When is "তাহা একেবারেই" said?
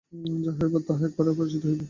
0.87-1.35